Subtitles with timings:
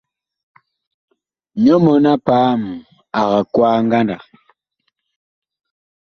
[1.63, 2.61] Nyɔ mɔn-a-paam
[3.19, 4.21] ag kwaa ngandag.